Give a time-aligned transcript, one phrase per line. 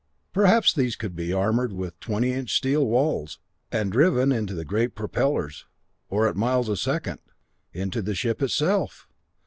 [0.33, 3.37] Perhaps these could be armored with twenty inch steel walls,
[3.71, 5.67] and driven into the great propellers,
[6.09, 7.19] or at miles a second,
[7.71, 9.07] into the ship itself!